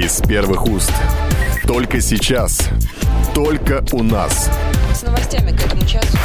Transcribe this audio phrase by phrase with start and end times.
[0.00, 0.90] Из первых уст.
[1.66, 2.70] Только сейчас.
[3.34, 4.48] Только у нас.
[4.94, 6.16] С новостями к этому часу.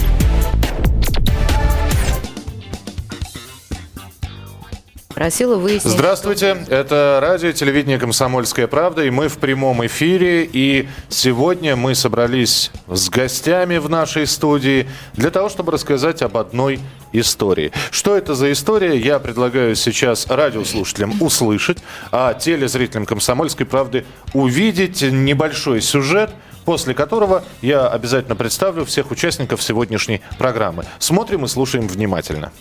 [5.13, 5.91] Просила выяснить.
[5.91, 10.49] Здравствуйте, это радио, телевидение «Комсомольская правда», и мы в прямом эфире.
[10.49, 16.79] И сегодня мы собрались с гостями в нашей студии для того, чтобы рассказать об одной
[17.19, 17.71] истории.
[17.91, 21.77] Что это за история, я предлагаю сейчас радиослушателям услышать,
[22.11, 26.31] а телезрителям «Комсомольской правды» увидеть небольшой сюжет,
[26.65, 30.85] после которого я обязательно представлю всех участников сегодняшней программы.
[30.99, 32.51] Смотрим и слушаем внимательно.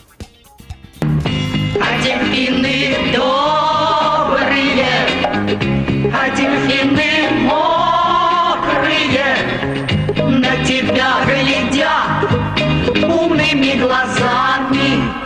[1.01, 4.87] А дельфины добрые,
[6.13, 9.37] а дельфины мокрые,
[10.17, 12.31] на тебя глядят
[13.03, 14.54] умными глазами.
[14.71, 15.24] me.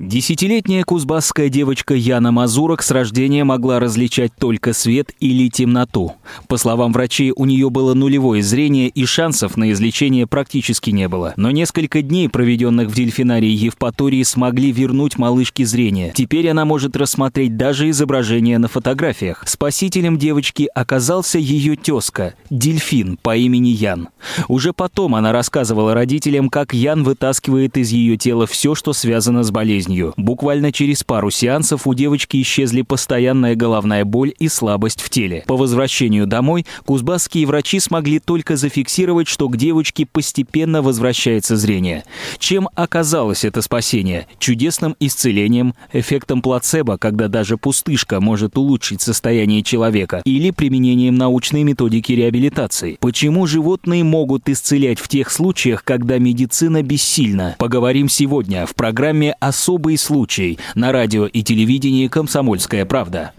[0.00, 6.12] Десятилетняя кузбасская девочка Яна Мазурок с рождения могла различать только свет или темноту.
[6.46, 11.34] По словам врачей, у нее было нулевое зрение и шансов на излечение практически не было.
[11.36, 16.12] Но несколько дней, проведенных в дельфинарии Евпатории, смогли вернуть малышке зрение.
[16.14, 19.42] Теперь она может рассмотреть даже изображения на фотографиях.
[19.48, 24.10] Спасителем девочки оказался ее тезка, дельфин по имени Ян.
[24.46, 29.50] Уже потом она рассказывала родителям, как Ян вытаскивает из ее тела все, что связано с
[29.50, 29.87] болезнью.
[30.16, 35.44] Буквально через пару сеансов у девочки исчезли постоянная головная боль и слабость в теле.
[35.46, 42.04] По возвращению домой кузбасские врачи смогли только зафиксировать, что к девочке постепенно возвращается зрение.
[42.38, 44.26] Чем оказалось это спасение?
[44.38, 52.12] Чудесным исцелением, эффектом плацебо, когда даже пустышка может улучшить состояние человека, или применением научной методики
[52.12, 52.98] реабилитации.
[53.00, 57.56] Почему животные могут исцелять в тех случаях, когда медицина бессильна?
[57.58, 59.34] Поговорим сегодня в программе
[59.78, 63.30] «Особый случай» на радио и телевидении «Комсомольская правда».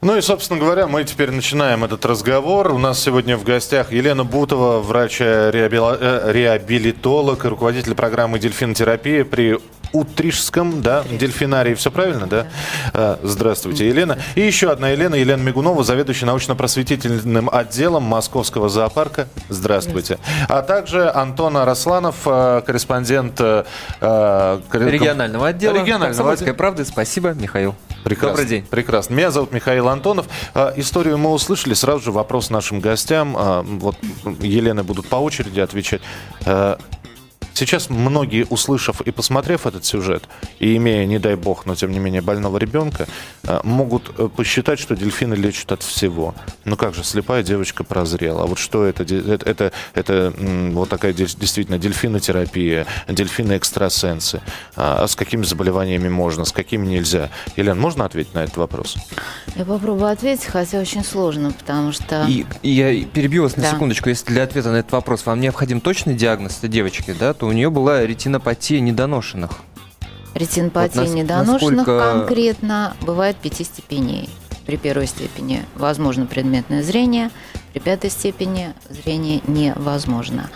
[0.00, 2.72] Ну и, собственно говоря, мы теперь начинаем этот разговор.
[2.72, 9.60] У нас сегодня в гостях Елена Бутова, врач-реабилитолог и руководитель программы «Дельфинотерапия» при
[9.94, 11.74] Утришском, да, дельфинарии.
[11.74, 12.46] Все правильно, да?
[12.92, 14.18] А, Здравствуйте, Елена.
[14.34, 19.28] И еще одна Елена, Елена Мигунова, заведующая научно-просветительным отделом Московского зоопарка.
[19.48, 20.18] Здравствуйте.
[20.48, 23.40] А также Антон Арасланов, э, корреспондент...
[23.40, 23.64] э,
[24.00, 26.56] э, Регионального отдела Регионального «Комсомольской отдела.
[26.56, 26.84] правды».
[26.84, 27.76] Спасибо, Михаил.
[28.02, 28.28] Прекрасно.
[28.36, 28.66] Добрый день.
[28.66, 29.14] Прекрасно.
[29.14, 30.26] Меня зовут Михаил Антонов.
[30.54, 31.72] А, Историю мы услышали.
[31.74, 33.34] Сразу же вопрос нашим гостям.
[33.38, 33.96] А, Вот
[34.40, 36.02] Елены будут по очереди отвечать.
[37.54, 40.24] А, Сейчас многие, услышав и посмотрев этот сюжет,
[40.58, 43.06] и имея, не дай бог, но тем не менее больного ребенка,
[43.46, 46.34] а, могут э, посчитать, что дельфины лечат от всего.
[46.64, 48.42] Ну как же, слепая девочка прозрела.
[48.42, 49.04] А вот что это?
[49.04, 50.34] Де- Это, это, это,
[50.72, 54.40] вот такая де- действительно дельфинотерапия, дельфины-экстрасенсы.
[54.76, 57.30] А с какими заболеваниями можно, с какими нельзя?
[57.56, 58.96] Елена, можно ответить на этот вопрос?
[59.56, 62.24] Я попробую ответить, хотя очень сложно, потому что...
[62.28, 63.70] И, и я перебью вас на Да.
[63.72, 64.08] секундочку.
[64.08, 67.52] Если для ответа на этот вопрос вам необходим точный диагноз этой девочки, да, то у
[67.52, 69.50] нее была ретинопатия недоношенных.
[70.34, 74.28] Ретинопатия Вот нас- недоношенных насколько- конкретно бывает пяти степеней.
[74.66, 77.30] При первой степени возможно предметное зрение,
[77.72, 80.48] при пятой степени зрение невозможно.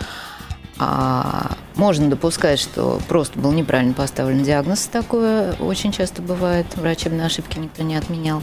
[0.79, 4.85] А, можно допускать, что просто был неправильно поставлен диагноз.
[4.91, 6.65] Такое очень часто бывает.
[6.75, 8.41] Врачебные ошибки никто не отменял.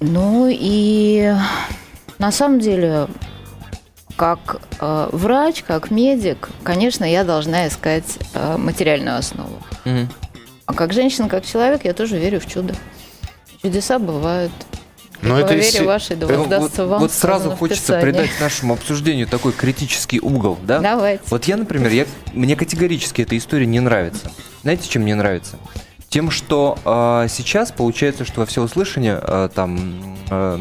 [0.00, 1.34] Ну и
[2.18, 3.08] на самом деле,
[4.16, 9.58] как э, врач, как медик, конечно, я должна искать э, материальную основу.
[9.84, 10.08] Мгм.
[10.66, 12.74] А как женщина, как человек, я тоже верю в чудо.
[13.62, 14.52] Чудеса бывают.
[15.22, 17.00] Но это вере вашей, да воздастся вот, вам.
[17.00, 20.80] вот сразу хочется придать нашему обсуждению такой критический угол, да?
[20.80, 21.22] Давайте.
[21.28, 24.30] Вот я, например, я, мне категорически эта история не нравится.
[24.62, 25.56] Знаете, чем мне нравится?
[26.08, 30.58] Тем, что э, сейчас получается, что во всеуслышание э, там э,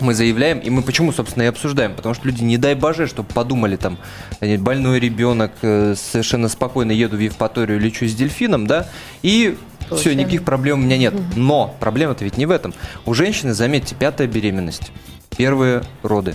[0.00, 3.28] мы заявляем, и мы почему, собственно, и обсуждаем, потому что люди, не дай боже, чтобы
[3.32, 3.98] подумали там,
[4.40, 8.88] э, больной ребенок, э, совершенно спокойно еду в Евпаторию, лечу с дельфином, да,
[9.22, 9.56] и
[9.94, 11.14] все, никаких проблем у меня нет.
[11.36, 12.74] Но проблема-то ведь не в этом.
[13.04, 14.90] У женщины, заметьте, пятая беременность,
[15.36, 16.34] первые роды.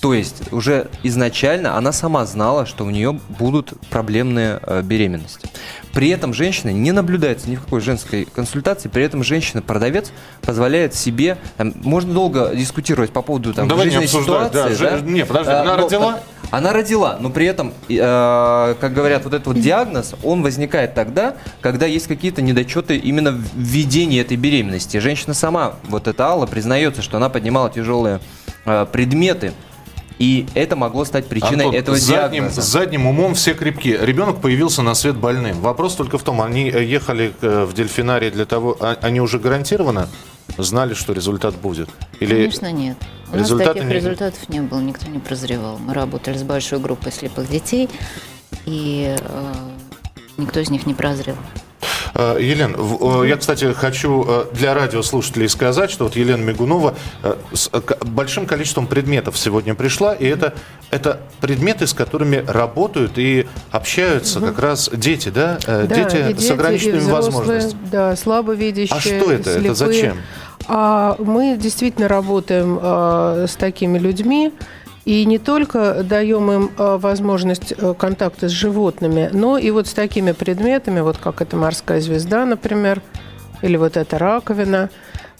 [0.00, 5.48] То есть уже изначально она сама знала, что у нее будут проблемные э, беременности.
[5.94, 10.10] При этом женщина не наблюдается ни в какой женской консультации, при этом женщина-продавец
[10.42, 14.96] позволяет себе, там, можно долго дискутировать по поводу там, Давай не жизненной обсуждать, да, ситуации.
[14.98, 16.20] же- не, подожди, А, она но- родила?
[16.50, 21.34] Она родила, но при этом, э, как говорят, вот этот вот диагноз, он возникает тогда,
[21.60, 24.98] когда есть какие-то недочеты именно в ведении этой беременности.
[24.98, 28.20] Женщина сама, вот эта Алла, признается, что она поднимала тяжелые
[28.66, 29.52] э, предметы,
[30.18, 32.62] и это могло стать причиной Антон, этого задним, диагноза.
[32.62, 33.98] с задним умом все крепки.
[34.00, 35.60] Ребенок появился на свет больным.
[35.60, 39.38] Вопрос только в том, они э, ехали э, в дельфинарий для того, а- они уже
[39.38, 40.08] гарантированно
[40.56, 41.88] знали, что результат будет?
[42.20, 42.96] Или Конечно, нет.
[43.32, 45.78] У нас таких не- результатов не было, никто не прозревал.
[45.78, 47.88] Мы работали с большой группой слепых детей,
[48.66, 49.52] и э,
[50.36, 51.36] никто из них не прозрел.
[52.14, 56.94] Э, Елена, в- э, я, кстати, хочу э, для радиослушателей сказать, что вот Елена Мигунова
[57.52, 57.70] с
[58.02, 60.54] большим количеством предметов сегодня пришла, и это,
[60.90, 65.58] это предметы, с которыми работают и общаются как раз дети, да?
[65.66, 67.80] Да, дети, и с ограниченными взрослые, возможностями.
[67.90, 69.50] Да, слабовидящие, А что это?
[69.50, 69.74] Это слепые.
[69.74, 70.16] зачем?
[70.66, 74.52] А мы действительно работаем а, с такими людьми,
[75.04, 79.92] и не только даем им а, возможность а, контакта с животными, но и вот с
[79.92, 83.02] такими предметами, вот как эта морская звезда, например,
[83.62, 84.90] или вот эта раковина.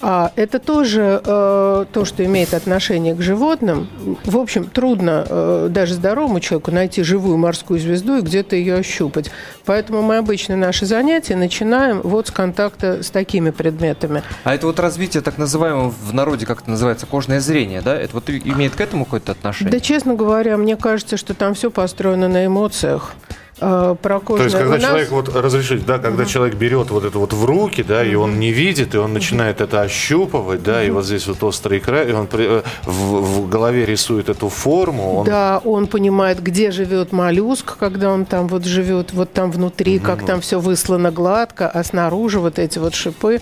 [0.00, 3.88] А это тоже э, то, что имеет отношение к животным.
[4.24, 9.30] В общем, трудно э, даже здоровому человеку найти живую морскую звезду и где-то ее ощупать.
[9.64, 14.22] Поэтому мы обычно наши занятия начинаем вот с контакта с такими предметами.
[14.44, 17.96] А это вот развитие так называемого в народе, как это называется, кожное зрение, да?
[17.96, 19.72] Это вот имеет к этому какое-то отношение?
[19.72, 23.14] Да, честно говоря, мне кажется, что там все построено на эмоциях.
[23.60, 27.04] Э, Про То есть, когда У нас- человек, вот разрешить, да, когда человек берет вот
[27.04, 30.82] это вот в руки, да, и он не видит, и он начинает это ощупывать, да,
[30.82, 34.48] и вот здесь вот острый край, и он при- э, в, в голове рисует эту
[34.48, 39.52] форму, он Да, он понимает, где живет моллюск, когда он там вот живет, вот там
[39.52, 43.40] внутри, как там все выслано гладко, а снаружи вот эти вот шипы.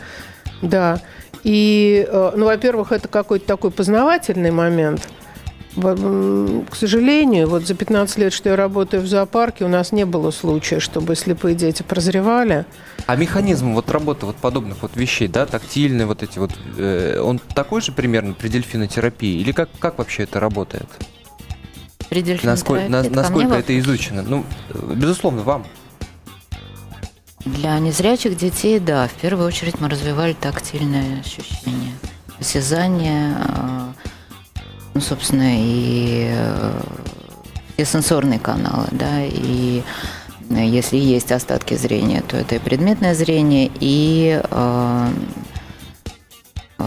[0.60, 1.00] Да.
[1.42, 5.08] И, э, ну, во-первых, это какой-то такой познавательный момент.
[5.74, 10.30] К сожалению, вот за 15 лет, что я работаю в зоопарке, у нас не было
[10.30, 12.66] случая, чтобы слепые дети прозревали.
[13.06, 17.38] А механизм вот работы вот подобных вот вещей, да, тактильные вот эти вот, э, он
[17.38, 19.40] такой же примерно при дельфинотерапии?
[19.40, 20.86] Или как, как вообще это работает?
[22.10, 24.22] При Насколько, дельфинотерапии на- это ко мне насколько это изучено?
[24.22, 24.44] Ну,
[24.94, 25.64] безусловно, вам.
[27.46, 31.92] Для незрячих детей, да, в первую очередь мы развивали тактильные ощущения,
[32.38, 33.92] осязание, э,
[34.94, 36.80] ну, собственно, и э,
[37.76, 39.82] все сенсорные каналы, да, и
[40.50, 45.08] э, если есть остатки зрения, то это и предметное зрение, и э,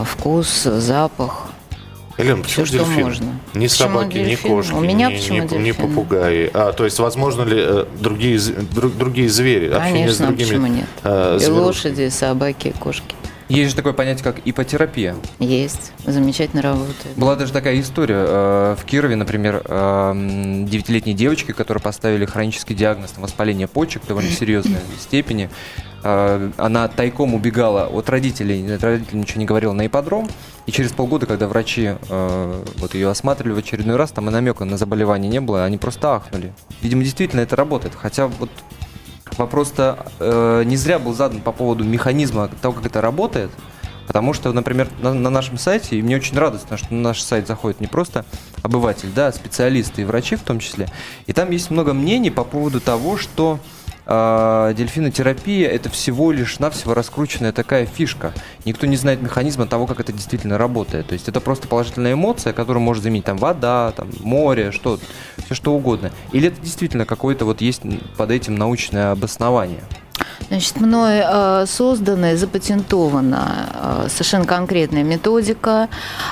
[0.05, 1.47] вкус, запах.
[2.17, 3.03] Елена, почему что дельфин?
[3.03, 3.25] можно.
[3.55, 6.49] Ни Почему собаки, ни кошки, У меня ни, почему ни- ни попугаи.
[6.53, 9.69] А, то есть, возможно ли э, другие, друг- другие звери?
[9.69, 10.85] с Конечно, а другими, почему нет?
[11.03, 13.14] э, И лошади, и собаки, и кошки.
[13.47, 15.15] Есть же такое понятие, как ипотерапия.
[15.39, 17.15] Есть, замечательно работает.
[17.15, 23.13] Была даже такая история э, в Кирове, например, э, девятилетней девочке, которой поставили хронический диагноз
[23.17, 25.51] воспаление почек довольно серьезной степени.
[26.03, 30.27] Э, Она тайком убегала от родителей, от родителей ничего не говорила на ипподром.
[30.65, 34.65] И через полгода, когда врачи э, вот ее осматривали в очередной раз, там и намека
[34.65, 36.51] на заболевание не было, они просто ахнули.
[36.81, 37.93] Видимо, действительно это работает.
[37.95, 38.49] Хотя вот
[39.37, 43.51] вопрос-то э, не зря был задан по поводу механизма того, как это работает.
[44.07, 47.47] Потому что, например, на, на нашем сайте, и мне очень радостно, что на наш сайт
[47.47, 48.23] заходит не просто
[48.61, 50.87] обыватель, да, а специалисты и врачи в том числе.
[51.25, 53.59] И там есть много мнений по поводу того, что
[54.05, 58.33] э, дельфинотерапия это всего лишь навсего раскрученная такая фишка.
[58.65, 61.07] Никто не знает механизма того, как это действительно работает.
[61.07, 64.99] То есть это просто положительная эмоция, которую может заменить там вода, там море, что,
[65.45, 66.11] все что угодно.
[66.31, 67.81] Или это действительно какое-то вот есть
[68.17, 69.81] под этим научное обоснование.
[70.47, 75.89] Значит, мной э, создана и запатентована э, совершенно конкретная методика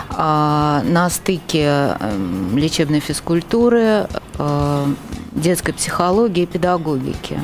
[0.09, 4.85] э, на стыке э, лечебной физкультуры, э,
[5.35, 7.40] детской психологии и педагогики,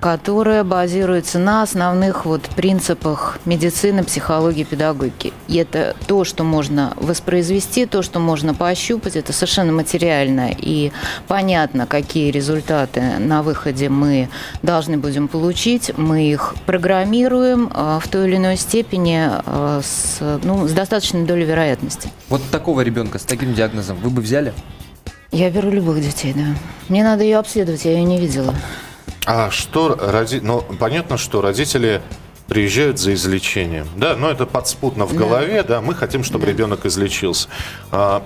[0.00, 5.32] которая базируется на основных вот принципах медицины, психологии, педагогики.
[5.46, 10.90] И это то, что можно воспроизвести, то, что можно пощупать, это совершенно материально и
[11.28, 14.30] понятно, какие результаты на выходе мы
[14.62, 15.92] должны будем получить.
[15.96, 21.44] Мы их программируем э, в той или иной степени э, с, ну, с достаточной долей
[21.44, 22.10] вероятности.
[22.30, 24.54] Вот такого ребенка с таким диагнозом вы бы взяли?
[25.32, 26.56] Я беру любых детей, да.
[26.88, 28.54] Мне надо ее обследовать, я ее не видела.
[29.26, 30.40] А что роди...
[30.40, 32.02] Ну, понятно, что родители
[32.48, 33.86] приезжают за излечением.
[33.96, 35.18] Да, но это подспутно в Да.
[35.18, 36.52] голове, да, мы хотим, чтобы Да.
[36.52, 37.48] ребенок излечился.
[37.92, 38.24] А,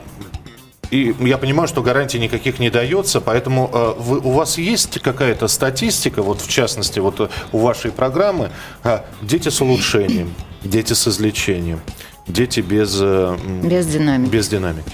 [0.91, 5.47] и я понимаю, что гарантий никаких не дается, поэтому э, вы, у вас есть какая-то
[5.49, 8.51] статистика, вот в частности, вот э, у вашей программы,
[8.83, 10.33] а, дети с улучшением,
[10.63, 11.81] дети с излечением,
[12.27, 14.31] дети без, э, Без динамики.
[14.31, 14.93] без динамики.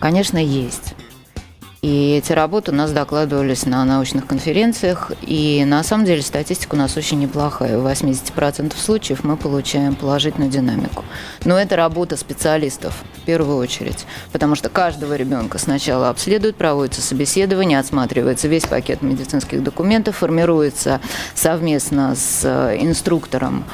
[0.00, 0.94] Конечно, есть.
[1.82, 5.10] И эти работы у нас докладывались на научных конференциях.
[5.22, 7.76] И на самом деле статистика у нас очень неплохая.
[7.76, 11.04] В 80% случаев мы получаем положительную динамику.
[11.44, 14.06] Но это работа специалистов в первую очередь.
[14.30, 21.00] Потому что каждого ребенка сначала обследуют, проводится собеседование, отсматривается весь пакет медицинских документов, формируется
[21.34, 23.64] совместно с э, инструктором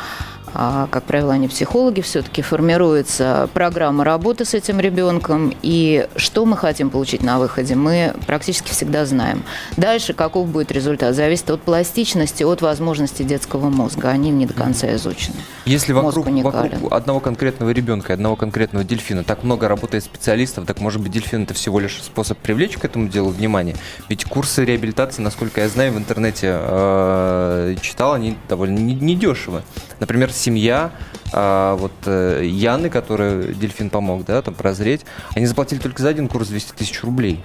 [0.55, 6.57] а, как правило, они психологи, все-таки формируется программа работы с этим ребенком, и что мы
[6.57, 9.43] хотим получить на выходе, мы практически всегда знаем.
[9.77, 14.95] Дальше каков будет результат, зависит от пластичности, от возможностей детского мозга, они не до конца
[14.95, 15.37] изучены.
[15.65, 21.01] Если вокруг, вокруг одного конкретного ребенка одного конкретного дельфина так много работает специалистов, так может
[21.01, 23.77] быть дельфин это всего лишь способ привлечь к этому делу внимание?
[24.09, 29.63] Ведь курсы реабилитации, насколько я знаю, в интернете э, читал, они довольно не- недешево.
[30.01, 30.93] Например, семья
[31.33, 35.03] э, вот э, Яны, которой дельфин помог, да, там прозреть,
[35.35, 37.43] они заплатили только за один курс 200 тысяч рублей.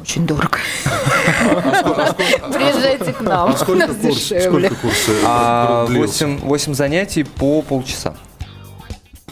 [0.00, 0.58] Очень дорого.
[2.52, 4.16] Приезжайте к нам, А у сколько нас курс?
[4.28, 4.68] дешевле.
[4.68, 5.08] Сколько курс?
[5.08, 6.26] э, А длился?
[6.26, 8.14] 8, 8 занятий по полчаса.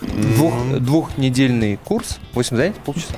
[0.00, 3.14] Двух, двухнедельный курс, 8 занятий, полчаса.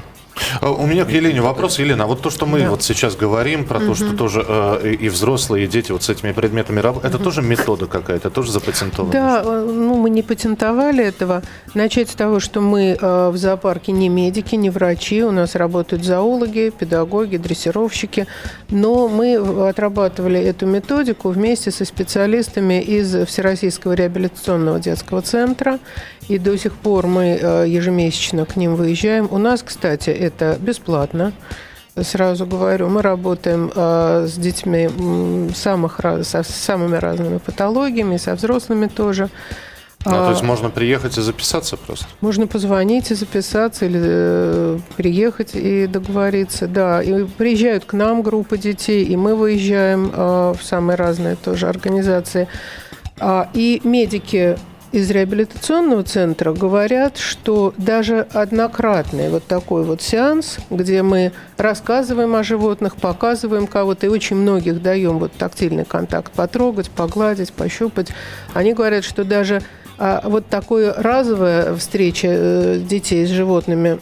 [0.61, 1.79] А, У меня к Елене вопрос.
[1.79, 5.09] Елена, а вот то, что мы вот сейчас говорим, про то, что тоже э, и
[5.09, 9.12] взрослые, и дети вот с этими предметами работают, это тоже метода какая-то, тоже запатентована?
[9.12, 11.43] Да, э, ну мы не патентовали этого.
[11.75, 16.05] Начать с того, что мы э, в зоопарке не медики, не врачи, у нас работают
[16.05, 18.26] зоологи, педагоги, дрессировщики,
[18.71, 19.37] но мы
[19.69, 25.79] отрабатывали эту методику вместе со специалистами из Всероссийского реабилитационного детского центра,
[26.28, 29.28] и до сих пор мы э, ежемесячно к ним выезжаем.
[29.31, 31.33] У нас, кстати, это бесплатно.
[32.00, 34.88] Сразу говорю, мы работаем э, с детьми
[35.54, 39.31] самых раз, со самыми разными патологиями, со взрослыми тоже.
[40.07, 42.07] Ну, то А, есть можно приехать и записаться просто?
[42.21, 46.66] можно позвонить и записаться, или э, приехать и договориться.
[46.66, 51.69] Да, и приезжают к нам группы детей, и мы выезжаем э, в самые разные тоже
[51.69, 52.49] организации.
[53.21, 54.59] А, и медики
[54.95, 62.45] из реабилитационного центра говорят, что даже однократный вот такой вот сеанс, где мы рассказываем о
[62.45, 68.11] животных, показываем кого-то и очень многих даем вот тактильный контакт, потрогать, погладить, пощупать,
[68.53, 69.63] они говорят, что даже
[69.99, 73.99] а, вот такое разовая встреча э, детей с животными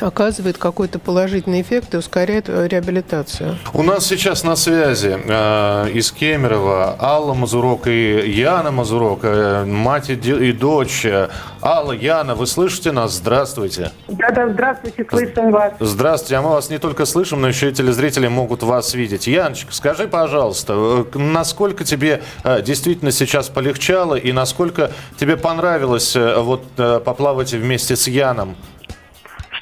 [0.00, 3.56] оказывает какой-то положительный эффект и ускоряет э, реабилитацию.
[3.72, 10.10] У нас сейчас на связи э, из Кемерово Алла Мазурок и Яна Мазурок, э, мать
[10.10, 11.04] и, и дочь.
[11.04, 11.28] Э,
[11.62, 13.14] Алла, Яна, вы слышите нас?
[13.14, 13.92] Здравствуйте.
[14.08, 15.72] Да-да, здравствуйте, слышим вас.
[15.80, 19.26] Здравствуйте, а мы вас не только слышим, но еще и телезрители могут вас видеть.
[19.26, 20.74] Яночка, скажи, пожалуйста,
[21.14, 27.52] э, насколько тебе э, действительно сейчас полегчало и насколько тебе понравилось э, вот э, поплавать
[27.52, 28.56] вместе с Яном?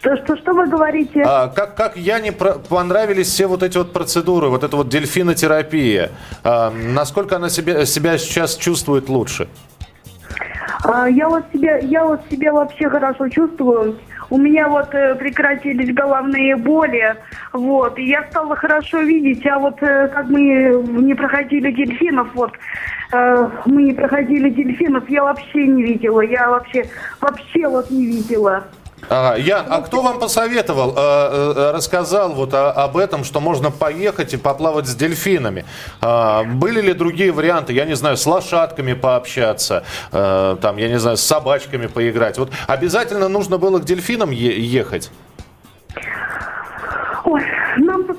[0.03, 1.23] Что, что, что вы говорите?
[1.25, 6.11] А, как, как Яне про- понравились все вот эти вот процедуры, вот эта вот дельфинотерапия?
[6.43, 9.47] А, насколько она себе, себя сейчас чувствует лучше?
[10.83, 13.97] А, я вот себя, я вот себя вообще хорошо чувствую.
[14.29, 17.15] У меня вот э, прекратились головные боли,
[17.53, 22.53] вот, и я стала хорошо видеть, а вот э, как мы не проходили дельфинов, вот,
[23.13, 26.89] э, мы не проходили дельфинов, я вообще не видела, я вообще,
[27.21, 28.65] вообще вот не видела.
[29.09, 34.33] Ага, Ян, а кто вам посоветовал, э, э, рассказал вот об этом, что можно поехать
[34.35, 35.65] и поплавать с дельфинами?
[36.01, 40.99] А, были ли другие варианты, я не знаю, с лошадками пообщаться, э, там, я не
[40.99, 42.39] знаю, с собачками поиграть?
[42.39, 45.11] Вот обязательно нужно было к дельфинам ехать?
[47.25, 47.43] Ой,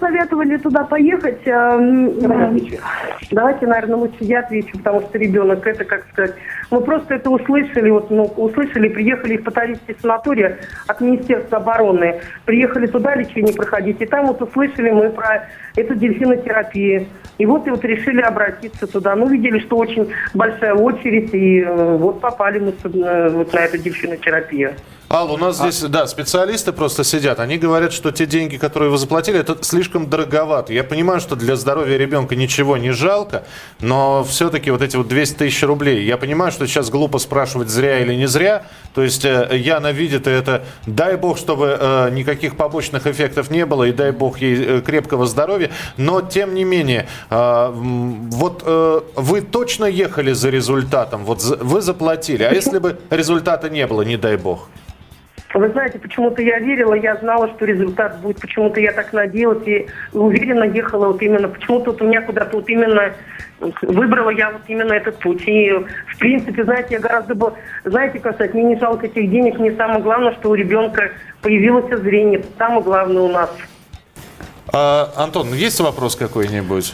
[0.03, 1.39] посоветовали туда поехать.
[1.45, 2.59] э, м,
[3.31, 6.33] Давайте, наверное, лучше я отвечу, потому что ребенок, это, как сказать,
[6.71, 12.87] мы просто это услышали, вот, ну, услышали, приехали из Патарийской санатория от Министерства обороны, приехали
[12.87, 17.07] туда лечение проходить, и там вот услышали мы про эту дельфинотерапию.
[17.37, 19.15] И вот, и вот решили обратиться туда.
[19.15, 23.77] Ну, видели, что очень большая очередь, и э, вот попали мы э, вот на эту
[23.79, 24.73] дельфинотерапию.
[25.13, 27.39] Алла, у нас здесь, да, специалисты просто сидят.
[27.39, 30.73] Они говорят, что те деньги, которые вы заплатили, это слишком дороговато.
[30.73, 33.43] Я понимаю, что для здоровья ребенка ничего не жалко,
[33.79, 36.05] но все-таки вот эти вот 200 тысяч рублей.
[36.05, 38.63] Я понимаю, что сейчас глупо спрашивать, зря или не зря.
[38.93, 43.83] То есть э, Яна видит это, дай бог, чтобы э, никаких побочных эффектов не было,
[43.85, 45.71] и дай бог ей э, крепкого здоровья.
[45.97, 48.63] Но, тем не менее, вот
[49.15, 52.43] вы точно ехали за результатом, вот вы заплатили.
[52.43, 54.67] А если бы результата не было, не дай бог?
[55.53, 59.87] Вы знаете, почему-то я верила, я знала, что результат будет, почему-то я так надеялась и
[60.11, 63.13] уверенно ехала вот именно, почему-то вот у меня куда-то вот именно
[63.81, 65.43] выбрала я вот именно этот путь.
[65.45, 67.53] И, в принципе, знаете, я гораздо бы,
[67.85, 71.85] знаете, как сказать, мне не жалко этих денег, мне самое главное, что у ребенка появилось
[72.01, 73.51] зрение, самое главное у нас.
[74.73, 76.93] А, Антон, есть вопрос какой-нибудь?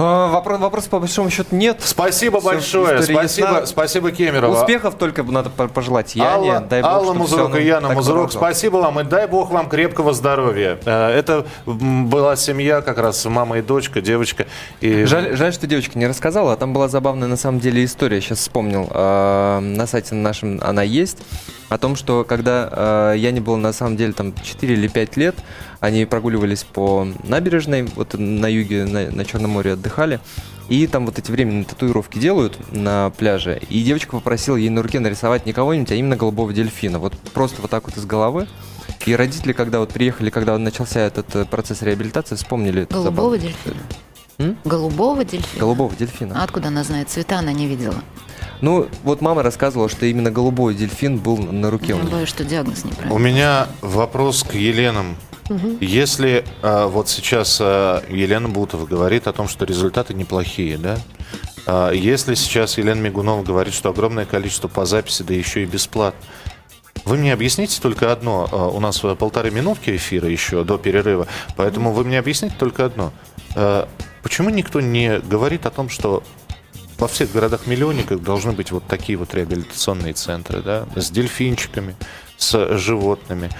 [0.00, 1.78] А, вопрос, вопрос по большому счету нет.
[1.82, 3.02] Спасибо Всё, большое.
[3.02, 3.66] Спасибо, ясна.
[3.66, 4.60] спасибо Кемерово.
[4.60, 6.28] Успехов только надо по- пожелать Яне.
[6.52, 8.28] Алла, дай бог, Алла всё и Яна помогло.
[8.28, 10.78] спасибо вам и дай бог вам крепкого здоровья.
[10.84, 14.46] Э, Это была семья, как раз мама и дочка, девочка.
[14.80, 15.02] И...
[15.04, 18.38] Жаль, жаль, что девочка не рассказала, а там была забавная на самом деле история, сейчас
[18.38, 18.86] вспомнил.
[18.90, 21.18] А, На сайте нашем она есть.
[21.68, 25.16] О том, что когда а, я не был на самом деле там 4 или 5
[25.16, 25.36] лет,
[25.80, 30.20] они прогуливались по набережной, вот на юге, на, на Черном море отдыхали.
[30.68, 33.60] И там вот эти временные татуировки делают на пляже.
[33.70, 36.98] И девочка попросила ей на руке нарисовать не кого-нибудь, а именно голубого дельфина.
[36.98, 38.46] Вот просто вот так вот из головы.
[39.06, 43.76] И родители, когда вот приехали, когда начался этот э, процесс реабилитации, вспомнили Голубого дельфина?
[44.38, 44.58] М?
[44.64, 45.60] Голубого дельфина?
[45.60, 46.40] Голубого дельфина.
[46.40, 47.08] А откуда она знает?
[47.08, 48.02] Цвета она не видела.
[48.60, 52.12] Ну, вот мама рассказывала, что именно голубой дельфин был на руке у Я нее.
[52.12, 53.18] боюсь, что диагноз У неправильный.
[53.20, 55.16] меня вопрос к Еленам.
[55.80, 60.98] Если э, вот сейчас э, Елена Бутова говорит о том, что результаты неплохие, да?
[61.66, 66.20] А если сейчас Елена Мигунова говорит, что огромное количество по записи, да еще и бесплатно,
[67.06, 68.46] вы мне объясните только одно.
[68.52, 72.84] Э, У нас э, полторы минутки эфира еще до перерыва, поэтому вы мне объясните только
[72.84, 73.12] одно.
[73.54, 73.86] Э,
[74.22, 76.22] Почему никто не говорит о том, что
[76.98, 81.94] во всех городах-миллионниках должны быть вот такие вот реабилитационные центры, да, с дельфинчиками,
[82.36, 83.50] с животными.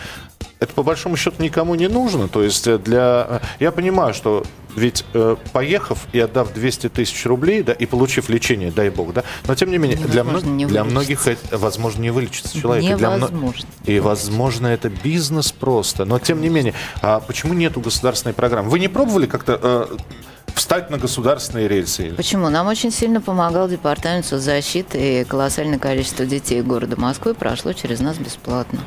[0.60, 2.26] Это по большому счету никому не нужно.
[2.26, 3.26] То есть э, для...
[3.28, 4.42] э, Я понимаю, что
[4.74, 9.22] ведь э, поехав и отдав 200 тысяч рублей, да, и получив лечение, дай бог, да,
[9.46, 12.96] но тем не менее, для, Невозможно мно- не для многих, это, возможно, не вылечится человек.
[12.96, 13.68] для мно- Невозможно.
[13.84, 16.04] И, возможно, это бизнес просто.
[16.04, 18.68] Но, тем не менее, а почему нету государственной программы?
[18.68, 19.96] Вы не пробовали как-то э,
[20.68, 22.12] встать на государственные рельсы?
[22.14, 22.50] Почему?
[22.50, 28.18] Нам очень сильно помогал Департамент соцзащиты, и колоссальное количество детей города Москвы прошло через нас
[28.18, 28.80] бесплатно.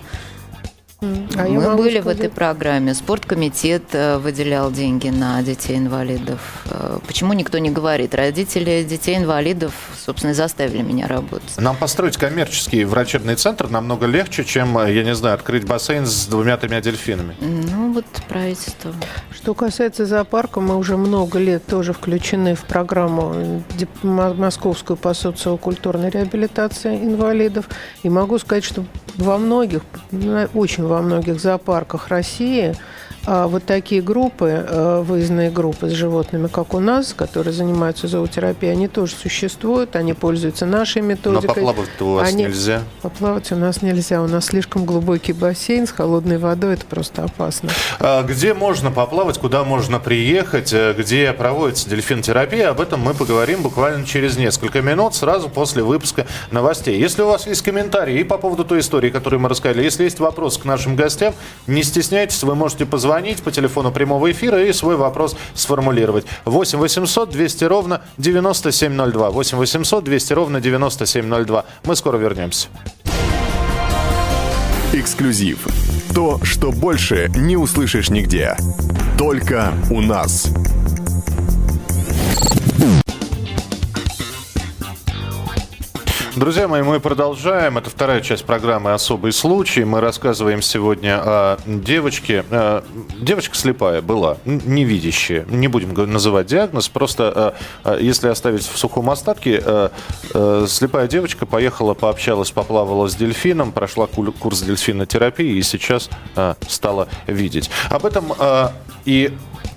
[1.04, 2.94] А Мы могу были в этой программе.
[2.94, 6.64] Спорткомитет э, выделял деньги на детей-инвалидов.
[6.70, 8.14] Э, Почему никто не говорит?
[8.14, 11.58] Родители детей-инвалидов, собственно, и заставили меня работать.
[11.58, 16.28] Нам построить коммерческий врачебный центр намного легче, чем, э, я не знаю, открыть бассейн с
[16.28, 17.36] двумя-тремя дельфинами.
[17.40, 18.94] Ну, вот правительство.
[19.32, 23.64] Что касается зоопарка, мы уже много лет тоже включены в программу
[24.04, 27.66] московскую по социокультурной реабилитации инвалидов.
[28.04, 29.82] И могу сказать, что во многих,
[30.54, 32.76] очень во многих зоопарках России
[33.26, 38.72] а, вот такие группы, э, выездные группы с животными, как у нас, которые занимаются зоотерапией,
[38.74, 41.48] они тоже существуют, они пользуются нашей Но методикой.
[41.48, 42.82] поплавать у вас Они- нельзя.
[43.04, 44.24] Поплавать у нас нельзя.
[44.24, 46.74] У нас слишком глубокий бассейн с холодной водой.
[46.74, 47.70] Это просто опасно.
[48.00, 53.62] А Где можно поплавать, куда можно приехать, э, где проводится дельфинотерапия, об этом мы поговорим
[53.62, 57.00] буквально через несколько минут, сразу после выпуска новостей.
[57.00, 60.20] Если у вас есть комментарии и по поводу той истории, которую мы рассказали, если есть
[60.20, 61.36] вопрос к нашим гостям,
[61.68, 63.11] не стесняйтесь, вы можете позвонить
[63.42, 66.26] по телефону прямого эфира и свой вопрос сформулировать.
[66.46, 69.30] 8 800 200 ровно 9702.
[69.32, 71.66] 8 800 200 ровно 9702.
[71.84, 72.68] Мы скоро вернемся.
[74.94, 75.68] Эксклюзив.
[76.14, 78.56] То, что больше не услышишь нигде.
[79.18, 80.50] Только у нас.
[86.36, 87.78] Друзья мои, мы продолжаем.
[87.78, 89.84] Это вторая часть программы «Особый случай».
[89.84, 92.46] Мы рассказываем сегодня о девочке.
[92.50, 92.84] Э,
[93.20, 95.46] Девочка слепая была, невидящая.
[95.50, 96.88] Не будем называть диагноз.
[96.88, 99.62] Просто э, э, если оставить в сухом остатке,
[100.32, 106.10] слепая девочка поехала, пообщалась, поплавала с дельфином, прошла курс дельфинотерапии и сейчас
[106.70, 107.70] стала видеть.
[107.90, 108.32] Об этом
[109.04, 109.34] и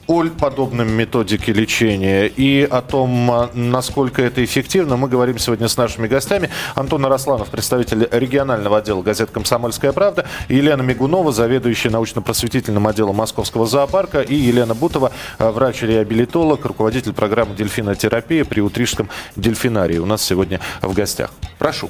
[0.06, 5.76] о подобном методике лечения и о том, а, насколько это эффективно, мы говорим сегодня с
[5.76, 6.50] нашими гостями.
[6.74, 14.20] Антон Арасланов, представитель регионального отдела газет «Комсомольская правда», Елена Мигунова, заведующая научно-просветительным отделом Московского зоопарка,
[14.20, 19.98] и Елена Бутова, а, врач-реабилитолог, руководитель программы дельфинотерапии при Утрижском дельфинарии.
[19.98, 21.30] У нас сегодня в гостях.
[21.58, 21.88] Прошу.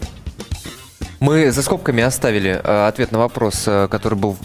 [1.20, 4.36] Мы за скобками оставили э, ответ на вопрос, который был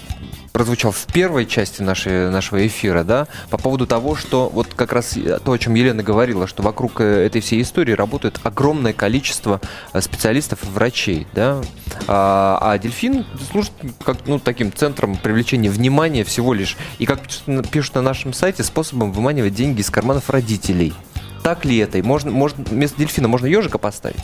[0.59, 5.15] прозвучал в первой части нашей, нашего эфира, да, по поводу того, что вот как раз
[5.15, 9.61] э, то, о чем Елена говорила, что вокруг э, этой всей истории работает огромное количество
[9.93, 11.61] э, специалистов и врачей, да,
[12.09, 13.71] а, а дельфин служит
[14.03, 17.21] как, ну, таким центром привлечения внимания всего лишь, и как
[17.71, 20.93] пишут на- нашем сайте, способом выманивать деньги из карманов родителей.
[21.43, 21.97] Так ли это?
[21.97, 24.23] И можно, можно, вместо дельфина можно ежика поставить?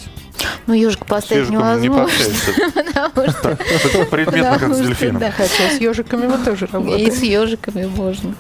[0.68, 2.18] Ну, ежик С поставить не невозможно.
[3.32, 5.20] что Это предметно, как с дельфином.
[5.22, 7.12] да, Хотя с ежиками мы тоже И работаем.
[7.12, 8.36] с ежиками можно.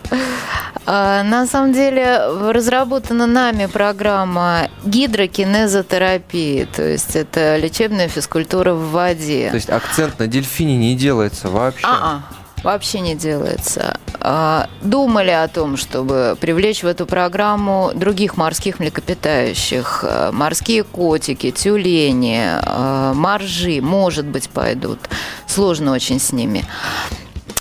[0.85, 2.19] А, На самом деле
[2.51, 9.49] разработана нами программа гидрокинезотерапии, то есть это лечебная физкультура в воде.
[9.49, 11.85] То есть акцент на дельфине не делается вообще.
[11.85, 12.21] А-а.
[12.65, 13.99] Вообще не делается.
[14.19, 20.03] А, Думали о том, чтобы привлечь в эту программу других морских млекопитающих.
[20.03, 24.97] А, Морские котики, тюлени, а, моржи, может быть, пойдут.
[25.45, 26.65] Сложно очень с ними.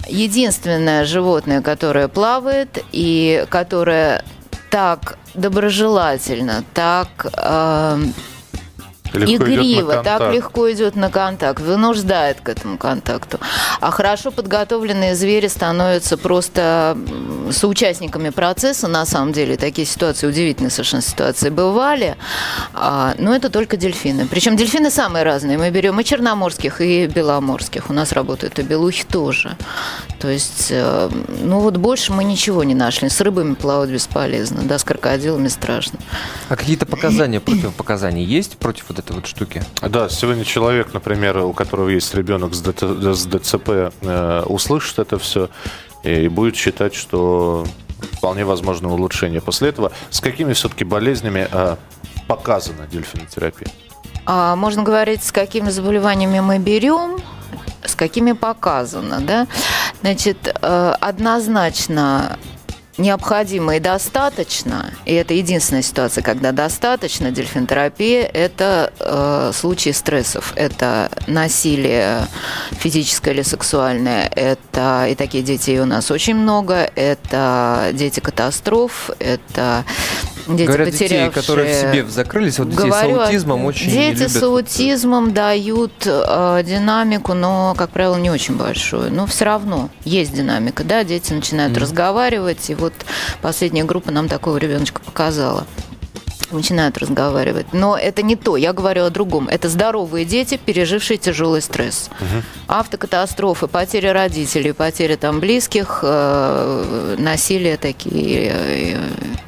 [0.08, 4.24] Единственное животное, которое плавает и которое
[4.70, 7.98] так доброжелательно, так э,
[9.14, 13.38] Легко игриво, так легко идет на контакт, вынуждает к этому контакту.
[13.80, 16.96] А хорошо подготовленные звери становятся просто
[17.50, 19.56] соучастниками процесса, на самом деле.
[19.56, 22.16] Такие ситуации, удивительные совершенно ситуации бывали.
[22.72, 24.26] А, но это только дельфины.
[24.26, 25.58] Причем дельфины самые разные.
[25.58, 27.90] Мы берем и черноморских, и беломорских.
[27.90, 29.56] У нас работают и белухи тоже.
[30.20, 31.10] То есть, э,
[31.42, 33.08] ну вот больше мы ничего не нашли.
[33.08, 35.98] С рыбами плавать бесполезно, да, с крокодилами страшно.
[36.48, 39.62] А какие-то показания, противопоказания есть против вот этой вот штуки?
[39.82, 45.18] Да, сегодня человек, например, у которого есть ребенок с, ДТ с ДЦП, э, услышит это
[45.18, 45.48] все
[46.02, 47.64] и будет считать, что
[48.12, 49.40] вполне возможно улучшение.
[49.40, 51.76] После этого с какими все-таки болезнями э,
[52.26, 53.68] показана дельфинотерапия?
[54.26, 57.18] А, можно говорить, с какими заболеваниями мы берем,
[57.84, 59.46] с какими показано, да?
[60.00, 62.38] Значит, э, однозначно
[62.98, 71.10] необходимо и достаточно, и это единственная ситуация, когда достаточно дельфинотерапия, это э, случаи стрессов, это
[71.26, 72.26] насилие
[72.72, 79.84] физическое или сексуальное, это и такие дети у нас очень много, это дети катастроф, это
[80.46, 81.30] дети, Говорят, детей, потерявшие...
[81.30, 85.32] которые в себе закрылись, вот детей Говорю, с аутизмом очень Дети любят с вот, аутизмом
[85.32, 89.12] дают э, динамику, но, как правило, не очень большую.
[89.12, 92.94] Но все равно есть динамика, да, дети начинают разговаривать, и вот
[93.42, 95.66] последняя группа нам такого ребеночка показала
[96.52, 97.72] начинают разговаривать.
[97.72, 99.48] Но это не то, я говорю о другом.
[99.48, 102.10] Это здоровые дети, пережившие тяжелый стресс.
[102.68, 108.96] Автокатастрофы, потеря родителей, потеря там близких, э, насилие такие, э,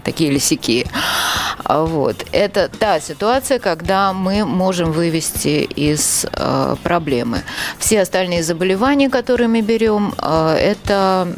[0.05, 0.87] такие лисики.
[1.65, 2.25] А Вот.
[2.33, 7.43] Это та ситуация, когда мы можем вывести из э, проблемы.
[7.79, 11.29] Все остальные заболевания, которые мы берем, э, это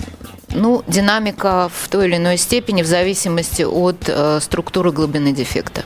[0.50, 5.84] ну, динамика в той или иной степени в зависимости от э, структуры глубины дефекта.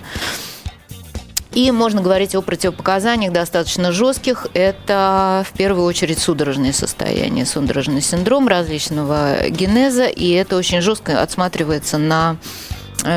[1.54, 4.46] И можно говорить о противопоказаниях достаточно жестких.
[4.54, 10.06] Это в первую очередь судорожное состояние, судорожный синдром различного генеза.
[10.06, 12.38] И это очень жестко отсматривается на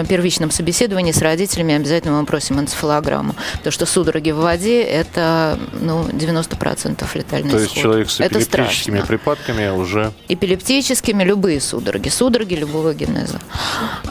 [0.08, 3.36] первичном собеседовании с родителями обязательно мы просим энцефалограмму.
[3.54, 7.84] Потому что судороги в воде– это ну, 90% летальный То есть исход.
[7.84, 10.12] человек с эпилептическими припадками уже...
[10.28, 13.40] эпилептическими любые судороги, судороги любого генеза.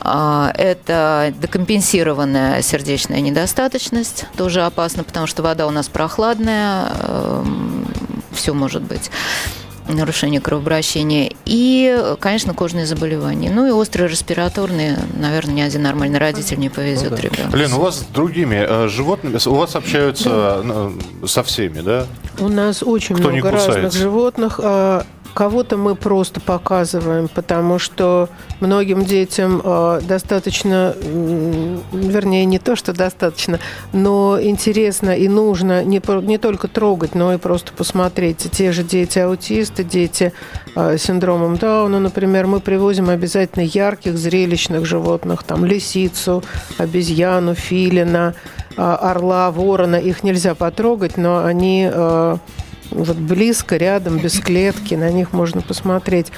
[0.00, 6.92] А, Это декомпенсированная сердечная недостаточность, тоже опасно, потому что вода у нас прохладная,
[8.32, 9.10] все может быть
[9.88, 13.50] нарушение кровообращения и, конечно, кожные заболевания.
[13.50, 17.22] Ну и острые респираторные, наверное, ни один нормальный родитель не повезет Ну да.
[17.22, 17.56] ребенка.
[17.56, 22.06] Лен, у вас с другими э, животными, у вас общаются э, со всеми, да?
[22.38, 24.60] У нас очень Кто не много разных животных.
[25.34, 28.28] Кого-то мы просто показываем, потому что
[28.60, 30.94] многим детям а, достаточно,
[31.92, 33.58] вернее, не то, что достаточно,
[33.92, 38.48] но интересно и нужно не, не только трогать, но и просто посмотреть.
[38.52, 40.32] Те же дети-аутисты, дети
[40.76, 46.44] а, с синдромом Дауна, например, мы привозим обязательно ярких, зрелищных животных, там лисицу,
[46.78, 48.34] обезьяну, филина,
[48.76, 49.96] а, орла, ворона.
[49.96, 51.90] Их нельзя потрогать, но они
[52.90, 56.32] вот близко, рядом, без клетки, на них можно посмотреть.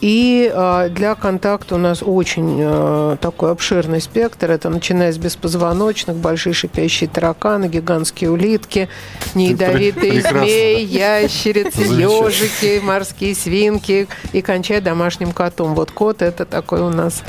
[0.00, 4.50] И а, для контакта у нас очень а, такой обширный спектр.
[4.50, 8.88] Это начиная с беспозвоночных, большие шипящие тараканы, гигантские улитки,
[9.34, 15.74] неядовитые змеи, ящерицы, ежики, морские свинки и кончая домашним котом.
[15.74, 17.22] Вот кот– это такой у нас,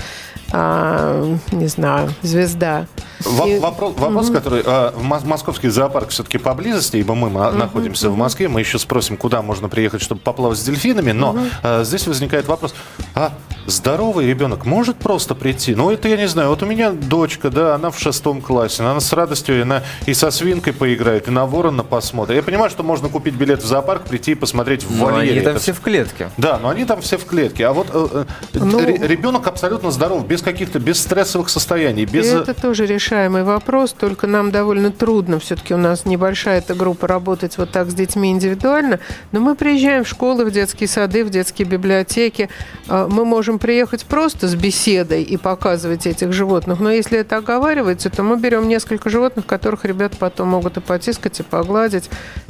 [0.52, 2.86] а, не знаю, звезда.
[3.26, 4.92] Во- И- вопрос, вопрос, который э,
[5.26, 10.02] московский зоопарк все-таки поблизости, ибо мы находимся в Москве, мы еще спросим, куда можно приехать,
[10.02, 12.76] чтобы поплавать с дельфинами, но э, здесь возникает вопрос,
[13.16, 13.32] а
[13.66, 15.74] здоровый ребенок может просто прийти?
[15.76, 19.00] Ну, это я не знаю, вот у меня дочка, да, она в шестом классе, она
[19.00, 22.36] с радостью она и со свинкой поиграет, и на ворона посмотрит.
[22.38, 25.32] Я понимаю, что можно купить билет в зоопарк, прийти и посмотреть в Но вольере.
[25.32, 26.30] они там это все в клетке.
[26.38, 27.66] Да, но они там все в клетке.
[27.66, 32.28] А вот э, э, Ну- ре- ребенок абсолютно здоров, без каких-то, без стрессовых состояний, без...
[32.28, 36.76] И это тоже решение решаемый вопрос, только нам довольно трудно, все-таки у нас небольшая эта
[36.76, 39.00] группа, работать вот так с детьми индивидуально,
[39.32, 42.50] но мы приезжаем в школы, в детские сады, в детские библиотеки,
[42.90, 48.10] А, мы можем приехать просто с беседой и показывать этих животных, но если это оговаривается,
[48.10, 52.10] то мы берем несколько животных, которых ребята потом могут и потискать, и погладить.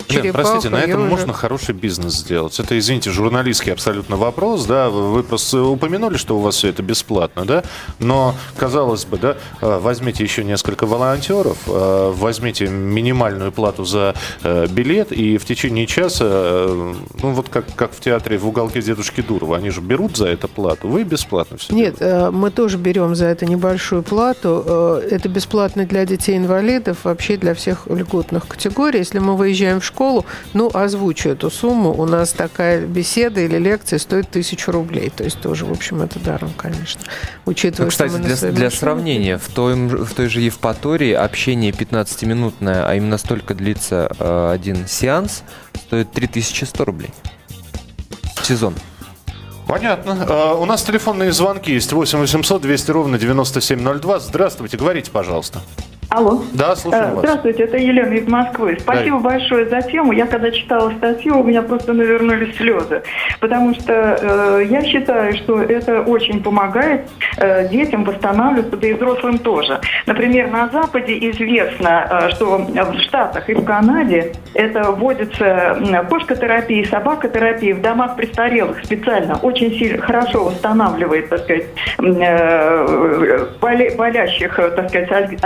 [0.09, 1.11] Лен, Черепаху, простите, на этом ежик.
[1.11, 2.59] можно хороший бизнес сделать.
[2.59, 7.45] Это, извините, журналистский абсолютно вопрос, да, вы просто упомянули, что у вас все это бесплатно,
[7.45, 7.63] да,
[7.99, 14.67] но, казалось бы, да, э, возьмите еще несколько волонтеров, э, возьмите минимальную плату за э,
[14.67, 19.21] билет, и в течение часа, э, ну, вот как, как в театре в уголке дедушки
[19.21, 23.15] Дурова, они же берут за это плату, вы бесплатно все Нет, э, мы тоже берем
[23.15, 24.47] за это небольшую плату.
[25.09, 28.99] Это бесплатно для детей-инвалидов, вообще для всех льготных категорий.
[28.99, 31.93] Если мы выезжаем в школу, ну, озвучу эту сумму.
[31.93, 35.11] У нас такая беседа или лекция стоит тысячу рублей.
[35.15, 37.01] То есть тоже, в общем, это даром, конечно.
[37.45, 41.71] Учитывая, Ну, кстати, что мы для, для сравнения, в, том, в той же Евпатории общение
[41.71, 45.43] 15-минутное, а именно столько длится э, один сеанс,
[45.87, 47.11] стоит 3100 рублей.
[48.43, 48.73] Сезон.
[49.67, 50.25] Понятно.
[50.27, 54.19] Э, У нас телефонные звонки есть 8 800 200 ровно 9702.
[54.19, 55.61] Здравствуйте, говорите, пожалуйста.
[56.09, 56.41] Алло.
[56.53, 57.19] Да, слушаем Э, вас.
[57.19, 58.77] Здравствуйте, это Елена из Москвы.
[58.79, 60.13] Спасибо большое за тему.
[60.13, 63.03] Я когда читала статью, у меня просто навернулись слезы.
[63.41, 69.37] Потому что э, я считаю, что это очень помогает э, детям восстанавливаться, да и взрослым
[69.37, 69.81] тоже.
[70.05, 75.77] Например, на Западе известно, э, что в Штатах и в Канаде это вводится
[76.09, 79.35] кошкотерапия, собакотерапия в домах престарелых специально.
[79.41, 81.65] Очень сильно, хорошо восстанавливает, так сказать,
[81.99, 85.37] э, боле- болящих, э, так сказать, аль-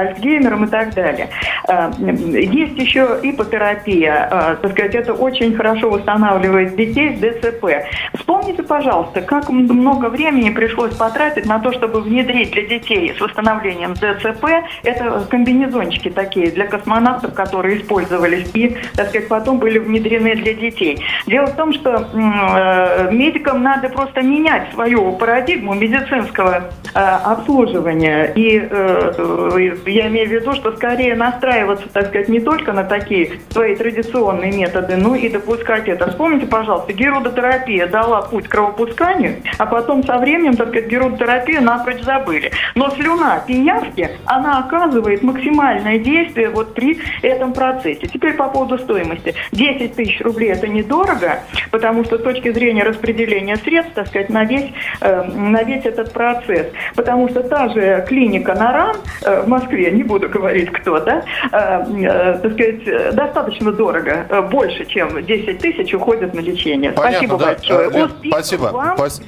[0.52, 1.30] Альцгеймером и так далее.
[1.68, 7.66] Э, Есть еще ипотерапия, э, так сказать, это очень хорошо восстанавливает детей с ДЦП.
[8.14, 13.94] Вспомните, пожалуйста, как много времени пришлось потратить на то, чтобы внедрить для детей с восстановлением
[13.94, 14.46] ДЦП,
[14.84, 21.04] это комбинезончики такие для космонавтов, которые использовались и, так сказать, потом были внедрены для детей.
[21.28, 28.32] Дело в том, что э, медикам надо просто менять свою парадигму медицинского э, обслуживания.
[28.36, 33.40] И э, я имею в виду, что скорее настраиваться, так сказать, не только на такие
[33.50, 36.10] свои традиционные методы, но и допускать это.
[36.10, 42.02] Вспомните, пожалуйста, герудотерапия дала путь к кровопусканию, а потом со временем, так сказать, герудотерапию напрочь
[42.02, 42.52] забыли.
[42.76, 48.08] Но слюна пиявки, она оказывает максимальное действие вот при этом процессе.
[48.08, 49.36] Теперь по поводу стоимости.
[49.52, 51.40] 10 тысяч рублей это недорого,
[51.72, 56.14] потому что с точки зрения распределения средств, так сказать, на весь, э, на весь этот
[56.14, 56.68] процесс.
[56.96, 62.40] Потому что та же клиника Наран э, в Москве, не буду говорить кто, да, э,
[62.42, 66.92] так сказать, э, достаточно дорого, э, больше, чем 10 тысяч уходит на лечение.
[66.92, 67.46] Понятно, Спасибо да.
[67.46, 67.88] большое.
[67.88, 68.64] Успехов спасибо.
[68.72, 68.98] вам.
[68.98, 69.22] Пас-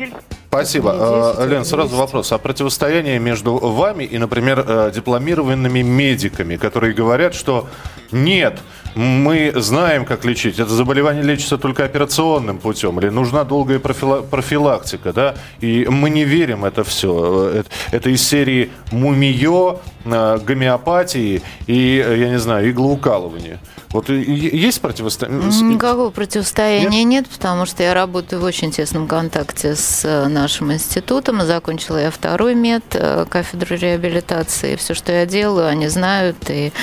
[0.54, 1.36] Спасибо.
[1.38, 2.32] Э, Лен, сразу вопрос.
[2.32, 7.68] А противостояние между вами и, например, э, дипломированными медиками, которые говорят, что
[8.12, 8.60] нет,
[8.96, 10.60] мы знаем, как лечить.
[10.60, 13.00] Это заболевание лечится только операционным путем.
[13.00, 15.36] Или нужна долгая профила- профилактика, да?
[15.62, 17.50] И мы не верим это все.
[17.56, 23.60] Это, это из серии мумиё, э, гомеопатии и, э, я не знаю, иглоукалывания.
[23.90, 25.62] Вот есть противостояние?
[25.62, 27.28] Никакого противостояния нет?
[27.30, 31.42] потому что я работаю в очень тесном контакте с э, нашим институтом.
[31.42, 34.76] Закончила я второй мед, э, кафедру реабилитации.
[34.76, 36.74] Все, что я делаю, они знают и,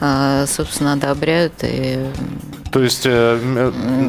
[0.00, 1.52] э, собственно, одобряют.
[1.62, 2.04] И,
[2.74, 3.38] То есть э,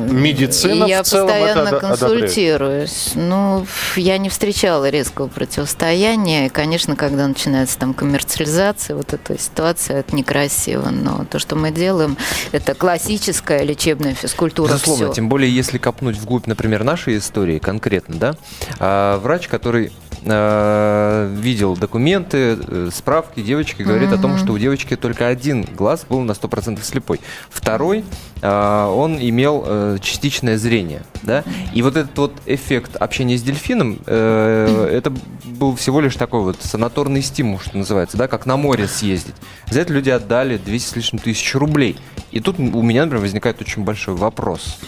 [0.10, 2.00] медицина и я в целом постоянно это одобряет?
[2.00, 3.12] консультируюсь.
[3.14, 6.48] Ну, я не встречала резкого противостояния.
[6.48, 10.90] И, конечно, когда начинается там коммерциализация, вот эта ситуация, это некрасиво.
[10.90, 12.18] Но то, что мы делаем,
[12.54, 14.74] это классическая лечебная физкультура.
[14.74, 15.14] Безусловно, всё.
[15.14, 18.36] тем более, если копнуть вглубь, например, нашей истории конкретно, да,
[18.80, 19.92] а, врач, который
[20.28, 26.06] а, видел документы, э, справки девочки, говорит о том, что у девочки только один глаз
[26.08, 27.22] был на 100% слепой.
[27.50, 28.04] Второй,
[28.42, 34.00] а, он имел э, частичное зрение, да, и вот этот вот эффект общения с дельфином,
[34.06, 35.14] э, это
[35.46, 39.36] был всего лишь такой вот санаторный стимул, что называется, да, как на море съездить.
[39.70, 41.98] За это люди отдали 200 с лишним тысяч рублей.
[42.32, 44.80] И тут у меня, например, возникает очень большой вопрос.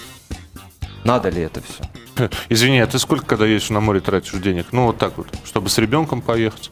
[1.04, 1.84] Надо ли это все?
[2.50, 4.68] Извини, а ты сколько, когда едешь на море, тратишь денег?
[4.72, 6.72] Ну, вот так вот, чтобы с ребенком поехать.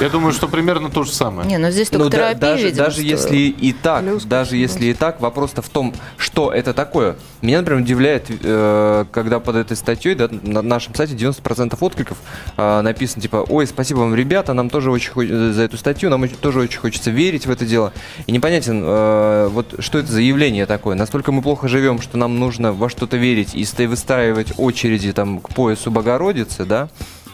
[0.00, 1.48] Я думаю, что примерно то же самое.
[1.48, 4.56] Не, ну здесь только Ну, да- терапия, даже, видимо, даже если и так, Плюс, даже
[4.58, 7.16] если и так, вопрос-то в том, что это такое.
[7.40, 12.18] Меня, например, удивляет, э, когда под этой статьей да, на нашем сайте 90% откликов
[12.58, 16.36] э, написано типа, ой, спасибо вам, ребята, нам тоже очень за эту статью, нам очень-
[16.36, 17.94] тоже очень хочется верить в это дело.
[18.26, 20.94] И непонятен, э, вот что это за явление такое.
[20.94, 25.48] Настолько мы плохо живем, что нам нужно во что-то верить и выстраивать очереди там к
[25.50, 26.88] поясу Богородицы, да?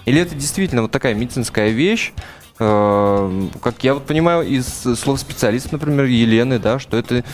[0.05, 2.13] Или это действительно вот такая медицинская вещь,
[2.59, 7.25] Э, Как я вот понимаю из слов специалиста, например, Елены, да, что это,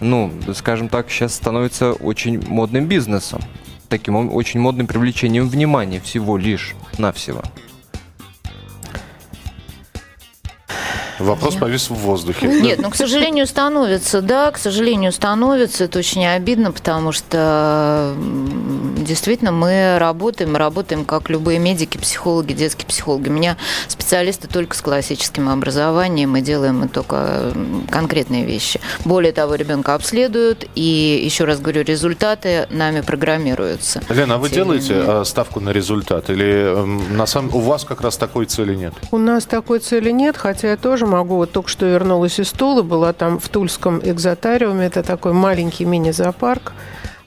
[0.00, 3.40] ну, скажем так, сейчас становится очень модным бизнесом.
[3.88, 7.42] Таким очень модным привлечением внимания всего лишь навсего.
[11.18, 12.46] Вопрос повис в воздухе.
[12.46, 15.84] Нет, ну, к сожалению, становится, да, к сожалению, становится.
[15.84, 18.14] Это очень обидно, потому что
[18.98, 23.28] действительно мы работаем, мы работаем как любые медики, психологи, детские психологи.
[23.28, 23.56] У меня
[23.88, 27.52] специалисты только с классическим образованием, мы делаем мы только
[27.90, 28.80] конкретные вещи.
[29.04, 34.02] Более того, ребенка обследуют, и, еще раз говорю, результаты нами программируются.
[34.08, 36.30] Лена, а вы Тем делаете э, ставку на результат?
[36.30, 38.94] Или эм, на самом у вас как раз такой цели нет?
[39.10, 41.36] У нас такой цели нет, хотя я тоже могу.
[41.36, 44.86] Вот только что вернулась из Тулы, была там в Тульском экзотариуме.
[44.86, 46.72] Это такой маленький мини-зоопарк.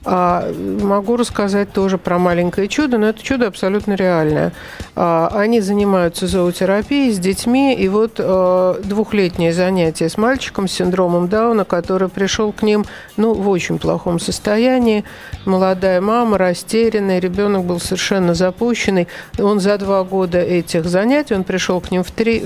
[0.02, 4.52] А, могу рассказать тоже про маленькое чудо, но это чудо абсолютно реальное.
[4.96, 11.28] А, они занимаются зоотерапией с детьми, и вот а, двухлетнее занятие с мальчиком с синдромом
[11.28, 12.86] Дауна, который пришел к ним
[13.18, 15.04] ну, в очень плохом состоянии.
[15.44, 19.06] Молодая мама, растерянная, ребенок был совершенно запущенный.
[19.38, 22.42] Он за два года этих занятий, он пришел к ним в три,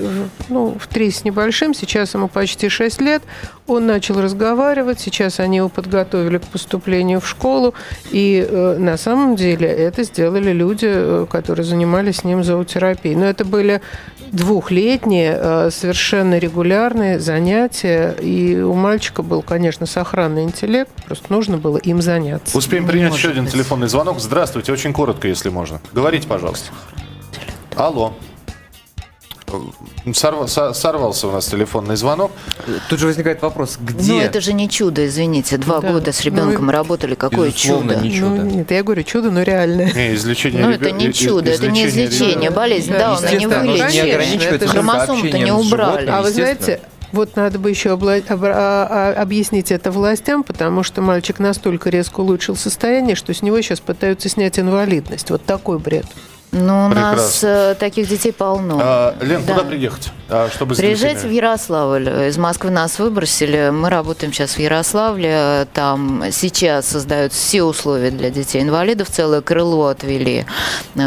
[0.49, 3.23] ну, в три с небольшим, сейчас ему почти шесть лет.
[3.65, 7.44] Он начал разговаривать, сейчас они его подготовили к поступлению в школу.
[8.11, 13.15] И э, на самом деле это сделали люди, э, которые занимались с ним зоотерапией.
[13.15, 13.81] Но это были
[14.31, 18.15] двухлетние, э, совершенно регулярные занятия.
[18.21, 22.57] И у мальчика был, конечно, сохранный интеллект, просто нужно было им заняться.
[22.57, 23.53] Успеем принять еще один быть.
[23.53, 24.19] телефонный звонок.
[24.19, 25.79] Здравствуйте, очень коротко, если можно.
[25.93, 26.71] Говорите, пожалуйста.
[27.75, 28.13] Алло.
[30.07, 32.31] Сорва- со- сорвался у нас телефонный звонок.
[32.89, 34.13] Тут же возникает вопрос, где?
[34.13, 35.57] Ну, это же не чудо, извините.
[35.57, 35.91] Два Да.
[35.91, 37.15] года с ребенком Ну, работали.
[37.15, 37.95] Какое чудо?
[37.95, 38.43] не чудо.
[38.43, 39.91] Ну, нет, я говорю, чудо, но реальное.
[39.93, 43.61] Не, излечение Ну, это не чудо, это не излечение болезнь Да, Дауна не Естественно,
[45.03, 46.07] оно же не убрали.
[46.09, 50.83] А вы знаете, вот надо бы еще обла- обра- а- а- объяснить это властям, потому
[50.83, 55.29] что мальчик настолько резко улучшил состояние, что с него сейчас пытаются снять инвалидность.
[55.29, 56.05] Вот такой бред.
[56.57, 57.47] Ну, у нас Прекрасно.
[57.47, 58.79] э, таких детей полно.
[58.81, 59.53] А, Лен, Да.
[59.55, 61.31] куда приехать, а, чтобы Приезжайте в?
[61.31, 62.07] Ярославль.
[62.29, 63.71] Из Москвы нас выбросили.
[63.73, 65.67] Мы работаем сейчас в Ярославле.
[65.73, 69.09] Там сейчас создают все условия для детей-инвалидов.
[69.11, 70.45] Целое крыло отвели.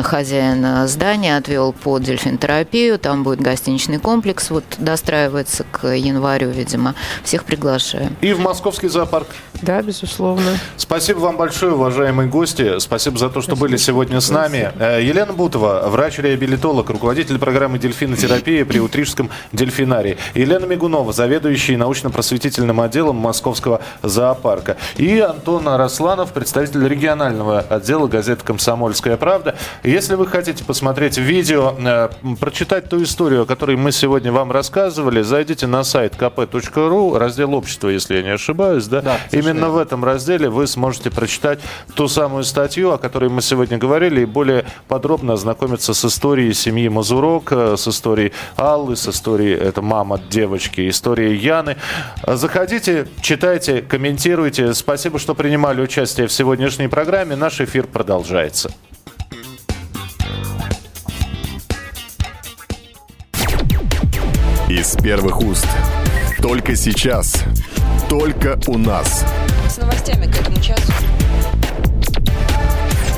[0.02, 2.98] Хозяин э, здания отвел под дельфинотерапию.
[2.98, 4.50] Там будет гостиничный комплекс.
[4.50, 6.94] Вот достраивается к январю, видимо.
[7.24, 8.14] Всех приглашаем.
[8.20, 9.28] И в московский зоопарк.
[9.62, 10.58] Да, безусловно.
[10.76, 12.78] Спасибо вам большое, уважаемые гости.
[12.80, 14.72] Спасибо за то, что были сегодня с нами.
[14.78, 20.18] Э, Елена Бутова, врач-реабилитолог, руководитель программы дельфинотерапии при Утрижском дельфинарии.
[20.35, 24.77] Елена Мигунова, заведующий научно-просветительным отделом Московского зоопарка.
[24.96, 29.55] И Антон Арасланов, представитель регионального отдела газеты «Комсомольская правда».
[29.85, 32.09] Если вы хотите посмотреть видео, э,
[32.40, 37.88] прочитать ту историю, о которой мы сегодня вам рассказывали, зайдите на сайт kp.ru, раздел «Общество»,
[37.88, 38.87] если я не ошибаюсь.
[38.87, 39.03] Да?
[39.03, 41.61] Да, Именно в этом разделе вы сможете прочитать
[41.94, 46.88] ту самую статью, о которой мы сегодня говорили, и более подробно ознакомиться с историей семьи
[46.88, 51.76] Мазурок, э, с историей Аллы, с историей, это мама девочки, историей Яны.
[52.26, 54.74] Заходите, читайте, комментируйте.
[54.74, 57.36] Спасибо, что принимали участие в сегодняшней программе.
[57.36, 58.70] Наш эфир продолжается.
[64.68, 65.66] Из первых уст.
[66.42, 67.42] Только сейчас.
[68.08, 69.24] Только у нас.
[69.68, 70.92] С новостями к этому часу.